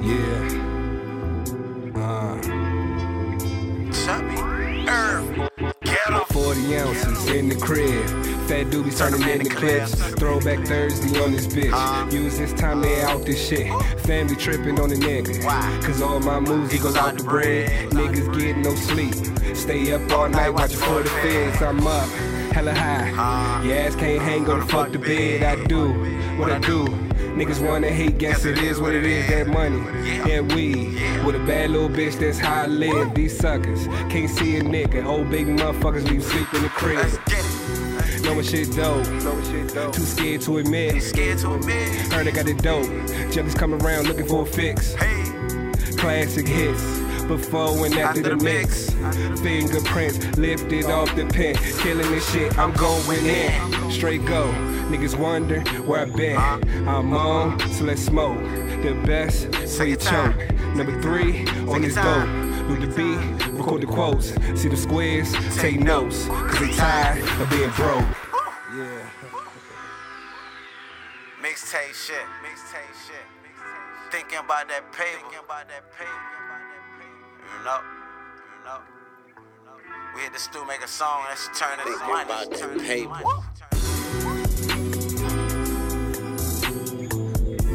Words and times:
Yeah. 0.00 0.48
Uh. 1.94 2.40
Chubby 3.92 4.36
Erv. 4.86 5.48
40 6.32 6.76
ounces 6.76 7.26
in 7.30 7.48
the 7.48 7.56
crib. 7.56 8.06
Fat 8.48 8.70
dude 8.70 8.84
be 8.86 8.90
turning 8.90 9.22
in 9.28 9.42
the 9.42 9.50
clips. 9.50 9.94
Throwback 10.14 10.66
Thursday 10.66 11.22
on 11.22 11.32
this 11.32 11.46
bitch. 11.46 12.12
Use 12.12 12.38
this 12.38 12.52
time 12.54 12.82
to 12.82 13.02
out 13.04 13.24
this 13.26 13.48
shit. 13.48 13.68
Family 14.00 14.36
tripping 14.36 14.80
on 14.80 14.88
the 14.88 14.96
nigga. 14.96 15.42
Cause 15.82 16.00
all 16.00 16.20
my 16.20 16.40
moves, 16.40 16.72
he 16.72 16.78
goes 16.78 16.96
out 16.96 17.18
the 17.18 17.24
bread. 17.24 17.90
Niggas 17.90 18.38
get 18.38 18.56
no 18.56 18.74
sleep. 18.74 19.14
Stay 19.54 19.92
up 19.92 20.10
all 20.12 20.28
night 20.28 20.50
watching 20.50 20.78
for 20.78 21.02
the 21.02 21.10
feds. 21.10 21.60
I'm 21.60 21.86
up 21.86 22.08
hella 22.52 22.74
high. 22.74 23.62
Your 23.64 23.76
ass 23.76 23.94
can't 23.94 24.22
hang, 24.22 24.44
go 24.44 24.58
to 24.58 24.66
fuck 24.66 24.92
the 24.92 24.98
bed. 24.98 25.42
I 25.42 25.64
do 25.66 25.92
what 26.38 26.50
I 26.50 26.58
do. 26.58 26.86
Niggas 27.36 27.64
wanna 27.64 27.88
hate, 27.88 28.18
guess 28.18 28.44
it 28.44 28.58
is 28.58 28.80
what 28.80 28.94
it 28.94 29.04
is. 29.04 29.28
That 29.28 29.46
money, 29.46 29.78
that 30.28 30.52
weed. 30.52 31.00
With 31.24 31.36
a 31.36 31.44
bad 31.46 31.70
little 31.70 31.88
bitch, 31.88 32.18
that's 32.18 32.38
how 32.38 32.62
I 32.62 32.66
live. 32.66 33.14
These 33.14 33.38
suckers 33.38 33.86
can't 34.10 34.30
see 34.30 34.56
a 34.56 34.62
nigga. 34.62 35.04
Old 35.04 35.30
big 35.30 35.46
motherfuckers 35.46 36.08
leave 36.10 36.24
sleep 36.24 36.52
in 36.54 36.62
the 36.62 36.68
crib. 36.68 37.06
Knowing 38.22 38.44
shit 38.44 38.74
dope. 38.74 39.04
Too 39.92 40.02
scared 40.02 40.40
to 40.42 40.58
admit. 40.58 41.02
Scared 41.02 41.38
to 41.38 41.54
admit. 41.54 41.88
Heard 42.12 42.26
I 42.26 42.30
got 42.30 42.48
it 42.48 42.58
dope. 42.58 42.86
Junkies 43.30 43.56
come 43.56 43.74
around 43.74 44.08
looking 44.08 44.26
for 44.26 44.42
a 44.42 44.46
fix. 44.46 44.94
Classic 45.96 46.46
hits. 46.46 47.07
Before 47.28 47.84
and 47.84 47.94
after 47.94 48.22
the 48.22 48.36
mix. 48.36 48.88
Fingerprints 49.42 50.38
lifted 50.38 50.86
off 50.86 51.14
the 51.14 51.26
pen. 51.26 51.56
Killing 51.82 52.10
this 52.10 52.32
shit, 52.32 52.58
I'm 52.58 52.72
going 52.72 53.26
in. 53.26 53.90
Straight 53.90 54.24
go. 54.24 54.46
Niggas 54.88 55.14
wonder 55.14 55.60
where 55.82 56.00
I 56.00 56.04
been. 56.06 56.38
Uh-huh. 56.38 56.90
I'm 56.90 57.12
on, 57.12 57.60
so 57.72 57.84
let's 57.84 58.00
smoke. 58.00 58.38
The 58.82 58.98
best, 59.04 59.52
so 59.68 59.82
you 59.82 59.96
choke. 59.96 60.36
Number 60.74 60.98
three 61.02 61.46
on 61.68 61.82
this 61.82 61.96
dope. 61.96 62.26
Do 62.68 62.86
the 62.86 62.86
beat, 62.96 63.46
record 63.52 63.82
the 63.82 63.86
quotes. 63.86 64.28
See 64.58 64.68
the 64.68 64.76
squares, 64.78 65.30
take 65.58 65.80
notes. 65.80 66.26
Cause 66.28 66.60
they 66.60 66.72
tired 66.72 67.22
of 67.42 67.50
being 67.50 67.70
broke. 67.72 68.08
Yeah. 68.74 69.10
mixtape 71.42 71.92
shit. 71.92 72.24
Mixtape 72.42 72.94
shit. 73.06 73.26
Thinking 74.10 74.38
about 74.38 74.68
that 74.68 74.90
paper. 74.92 75.18
Thinking 75.20 75.40
about 75.44 75.68
that 75.68 75.92
paper. 75.92 76.37
You 77.56 77.64
know. 77.64 77.80
You 78.58 78.64
know. 78.64 78.78
We 80.14 80.20
hit 80.22 80.32
the 80.32 80.38
stew, 80.38 80.64
make 80.66 80.82
a 80.82 80.88
song, 80.88 81.24
let's 81.28 81.48
turn 81.58 81.78
it 81.80 81.86
about 81.96 82.28
that 82.28 82.52
Turn 82.58 82.78
paper. 82.80 83.22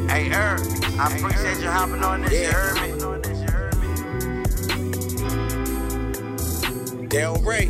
Hey, 0.08 0.28
Herb, 0.28 0.60
I 0.98 1.16
appreciate 1.16 1.60
you 1.60 1.70
hopping 1.70 2.04
on 2.04 2.22
this. 2.22 2.32
You 2.32 2.52
heard 2.52 2.76
me. 7.00 7.08
Del 7.08 7.36
Ray. 7.42 7.68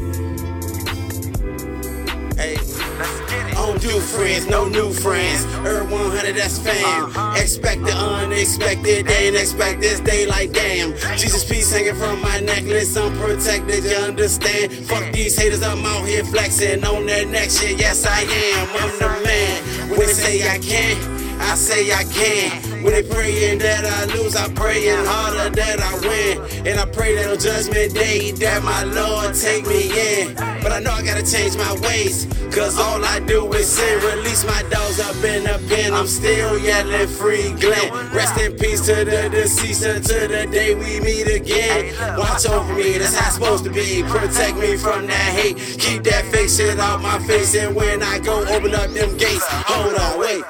Hey, 2.36 2.56
Let's 2.98 3.20
get 3.30 3.48
it. 3.48 3.56
I 3.56 3.66
don't 3.66 3.80
do 3.80 4.00
friends, 4.00 4.46
no 4.46 4.66
new 4.66 4.92
friends. 4.92 5.44
Erv100, 5.66 6.34
that's 6.36 6.58
fam. 6.58 7.04
Uh-huh. 7.04 7.40
Expect 7.40 7.82
the 7.82 7.92
unexpected, 7.92 9.06
they 9.06 9.28
ain't 9.28 9.36
expect 9.36 9.80
this 9.80 10.00
day 10.00 10.26
like 10.26 10.52
damn. 10.52 10.94
Jesus 11.16 11.44
peace 11.44 11.72
hanging 11.72 11.94
from 11.94 12.20
my 12.20 12.40
necklace, 12.40 12.96
I'm 12.96 13.16
protected, 13.18 13.84
you 13.84 13.96
understand? 13.96 14.72
Fuck 14.86 15.12
these 15.12 15.36
haters, 15.36 15.62
I'm 15.62 15.84
out 15.84 16.06
here 16.06 16.24
flexing 16.24 16.84
on 16.84 17.06
that 17.06 17.28
next 17.28 17.60
shit. 17.60 17.78
Yes, 17.78 18.06
I 18.06 18.20
am, 18.22 18.68
I'm 18.82 18.98
the 18.98 19.24
man. 19.24 19.90
When 19.90 20.00
they 20.00 20.06
say 20.06 20.48
I 20.48 20.58
can't, 20.58 21.23
I 21.40 21.54
say 21.54 21.92
I 21.92 22.04
can. 22.04 22.82
When 22.82 22.92
they 22.92 23.02
praying 23.02 23.58
that 23.58 23.84
I 23.84 24.04
lose, 24.14 24.36
I 24.36 24.48
praying 24.52 25.04
harder 25.06 25.50
that 25.50 25.80
I 25.80 25.92
win. 26.06 26.66
And 26.66 26.78
I 26.80 26.84
pray 26.86 27.16
that 27.16 27.30
on 27.30 27.38
judgment 27.38 27.94
day 27.94 28.32
that 28.32 28.62
my 28.62 28.84
Lord 28.84 29.34
take 29.34 29.66
me 29.66 29.90
in. 29.92 30.34
But 30.34 30.72
I 30.72 30.80
know 30.80 30.92
I 30.92 31.02
gotta 31.02 31.24
change 31.24 31.56
my 31.56 31.72
ways. 31.80 32.26
Cause 32.54 32.78
all 32.78 33.04
I 33.04 33.20
do 33.20 33.52
is 33.52 33.68
sin. 33.68 34.00
Release 34.16 34.44
my 34.44 34.62
dogs 34.70 35.00
up 35.00 35.16
in 35.24 35.44
the 35.44 35.60
pen. 35.68 35.92
I'm 35.92 36.06
still 36.06 36.58
yelling 36.58 37.08
free 37.08 37.52
Glenn. 37.52 37.92
Rest 38.12 38.38
in 38.40 38.56
peace 38.56 38.80
to 38.86 39.04
the 39.04 39.28
deceased 39.30 39.84
until 39.84 40.28
the 40.28 40.46
day 40.46 40.74
we 40.74 41.00
meet 41.00 41.26
again. 41.26 41.94
Watch 42.16 42.46
over 42.46 42.74
me, 42.74 42.98
that's 42.98 43.16
how 43.16 43.26
it's 43.26 43.34
supposed 43.34 43.64
to 43.64 43.70
be. 43.70 44.02
Protect 44.04 44.56
me 44.56 44.76
from 44.76 45.06
that 45.06 45.32
hate. 45.32 45.56
Keep 45.56 46.04
that 46.04 46.24
fake 46.26 46.48
shit 46.48 46.78
off 46.78 47.02
my 47.02 47.18
face. 47.26 47.54
And 47.56 47.74
when 47.74 48.02
I 48.02 48.18
go 48.20 48.44
open 48.46 48.74
up 48.74 48.90
them 48.90 49.16
gates, 49.16 49.44
hold 49.48 49.94
on, 49.94 50.20
wait. 50.20 50.44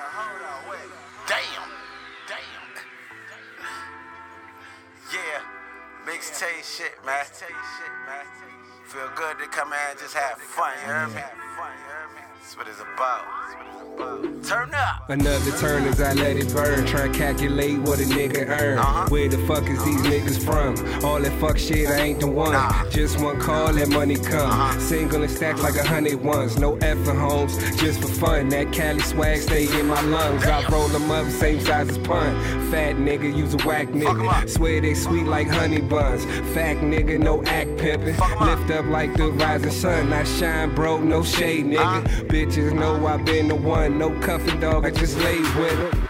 Mixtape 6.25 6.65
shit, 6.65 6.95
man. 7.05 7.27
Feel 8.87 9.11
good 9.15 9.37
to 9.41 9.47
come 9.49 9.69
here 9.69 9.79
and 9.91 9.99
just 9.99 10.15
have 10.15 10.39
fun, 10.39 10.73
you 10.81 10.91
heard 10.91 11.15
me? 11.15 11.21
That's 12.45 12.59
what 12.59 12.69
it's 12.69 12.79
about. 12.79 13.25
That's 13.41 13.55
what 13.55 13.67
it's 13.67 13.81
about. 13.81 14.45
Turn 14.45 14.75
up. 14.75 15.09
Another 15.09 15.51
turn 15.59 15.85
as 15.85 15.99
I 15.99 16.13
let 16.13 16.37
it 16.37 16.53
burn. 16.53 16.85
Try 16.87 17.09
to 17.09 17.15
calculate 17.15 17.79
what 17.79 17.99
a 18.01 18.03
nigga 18.03 18.47
earn. 18.61 18.79
Uh-huh. 18.79 19.09
Where 19.09 19.29
the 19.31 19.39
fuck 19.47 19.67
is 19.71 19.83
these 19.83 20.03
niggas 20.03 20.45
from? 20.45 20.77
All 21.03 21.21
that 21.21 21.33
fuck 21.41 21.57
shit, 21.57 21.89
I 21.89 22.01
ain't 22.01 22.21
the 22.21 22.27
one. 22.27 22.53
Nah. 22.53 22.91
Just 22.91 23.19
one 23.19 23.41
call, 23.41 23.73
that 23.73 23.89
money 23.89 24.17
come. 24.17 24.51
Uh-huh. 24.51 24.79
Single 24.79 25.23
and 25.23 25.31
stacked 25.31 25.61
like 25.61 25.77
a 25.77 25.85
hundred 25.85 26.23
ones. 26.23 26.59
No 26.59 26.77
effing 26.77 27.19
homes, 27.19 27.57
just 27.81 28.03
for 28.03 28.09
fun. 28.09 28.51
That 28.51 28.73
Cali 28.73 29.01
swag 29.01 29.41
stay 29.41 29.81
in 29.81 29.87
my 29.87 30.03
lungs. 30.03 30.45
I 30.45 30.69
roll 30.69 30.89
them 30.89 31.11
up, 31.11 31.27
same 31.31 31.61
size 31.61 31.89
as 31.89 31.99
pun. 31.99 32.35
Fat 32.71 32.97
nigga, 32.97 33.35
use 33.35 33.55
a 33.55 33.59
whack 33.67 33.89
nigga. 33.89 34.51
Swear 34.51 34.83
they 34.83 34.95
sweet 34.95 35.25
like 35.25 35.49
honey 35.49 35.81
buns. 35.81 36.27
Fat 36.53 36.77
nigga, 36.79 37.19
no 37.19 37.43
act 37.45 37.71
pimpin'. 37.79 38.17
Fuck 38.17 38.33
'em 38.33 38.49
up. 38.49 38.59
Lift 38.59 38.71
up 38.73 38.85
like 38.87 39.15
the 39.17 39.31
rising 39.31 39.71
sun. 39.71 40.13
I 40.13 40.25
shine, 40.25 40.75
bro, 40.75 40.99
no 40.99 41.23
shade, 41.23 41.65
nigga. 41.65 42.05
Uh-huh. 42.05 42.25
Bitches 42.35 42.73
know 42.73 43.07
I 43.07 43.17
been 43.17 43.47
the 43.47 43.55
one. 43.55 43.97
No 43.97 44.11
cuffing 44.19 44.59
dog, 44.59 44.85
I 44.85 44.91
just 44.91 45.17
laid 45.19 45.47
with 45.55 45.79
them. 45.79 46.09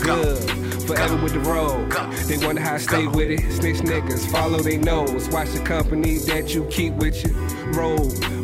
Good. 0.00 0.82
Forever 0.86 1.22
with 1.22 1.34
the 1.34 1.40
road. 1.40 1.92
They 2.26 2.38
wonder 2.38 2.62
how 2.62 2.76
I 2.76 2.78
stay 2.78 3.06
with 3.06 3.30
it. 3.30 3.52
Snitch 3.52 3.80
niggas, 3.80 4.32
follow 4.32 4.60
they 4.60 4.78
nose. 4.78 5.28
Watch 5.28 5.50
the 5.50 5.60
company 5.62 6.16
that 6.20 6.54
you 6.54 6.64
keep 6.70 6.94
with 6.94 7.22
you. 7.22 7.34
Roll. 7.72 7.98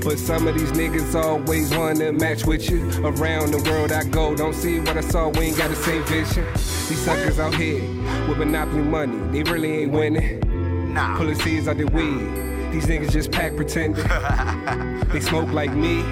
But 0.05 0.19
some 0.19 0.47
of 0.47 0.55
these 0.55 0.73
niggas 0.73 1.15
always 1.15 1.75
wanna 1.75 2.13
match 2.13 2.45
with 2.45 2.69
you. 2.69 2.91
Around 3.03 3.53
the 3.53 3.71
world 3.71 3.91
I 3.91 4.05
go. 4.05 4.37
Don't 4.37 4.53
see 4.53 4.81
what 4.81 4.99
I 4.99 5.01
saw, 5.01 5.31
we 5.31 5.47
ain't 5.47 5.57
got 5.57 5.71
the 5.71 5.77
same 5.77 6.05
vision. 6.05 6.45
These 6.53 7.07
suckers 7.07 7.39
out 7.39 7.55
here 7.55 7.81
with 8.29 8.37
monopoly 8.37 8.83
money, 8.83 9.17
they 9.33 9.51
really 9.51 9.73
ain't 9.79 9.93
winning. 9.93 10.93
Nah. 10.93 11.17
Pulling 11.17 11.37
seeds 11.37 11.69
out 11.69 11.79
the 11.79 11.87
weed. 11.87 12.71
These 12.71 12.85
niggas 12.85 13.13
just 13.13 13.33
pack 13.33 13.57
pretending. 13.57 14.05
they 15.09 15.21
smoke 15.21 15.49
like 15.53 15.73
me. 15.73 16.05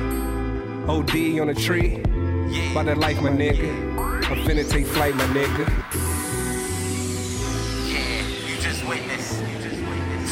OD 0.89 1.39
on 1.39 1.49
a 1.49 1.55
tree. 1.55 2.03
Yeah. 2.49 2.75
By 2.75 2.83
that 2.83 2.99
life, 2.99 3.21
my 3.23 3.31
nigga. 3.31 3.71
I'm 3.99 4.39
finna 4.45 4.69
take 4.69 4.85
flight, 4.87 5.15
my 5.15 5.25
nigga. 5.27 5.69
Yeah, 7.87 8.27
you 8.49 8.61
just 8.61 8.85
witnessed. 8.89 9.39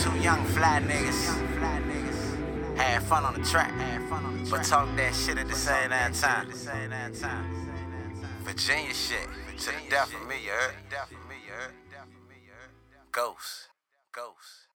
Two 0.03 0.19
young 0.19 0.44
fly 0.47 0.81
niggas. 0.81 2.77
Had 2.77 3.03
fun 3.05 3.25
on 3.25 3.34
the 3.34 3.47
track. 3.49 3.72
on 4.11 4.43
the 4.43 4.50
But 4.50 4.65
talk 4.65 4.88
that 4.97 5.15
shit 5.15 5.38
at 5.38 5.47
the 5.47 5.55
same 5.55 5.91
damn 5.91 6.12
time. 6.12 6.50
Virginia 8.43 8.93
shit. 8.93 9.28
To 9.59 9.67
the 9.67 9.91
death 9.91 10.12
of 10.12 10.27
me, 10.27 10.34
you 10.44 10.50
heard? 10.50 10.75
Ghost. 13.12 13.69
Ghost. 14.11 14.11
Ghost. 14.12 14.69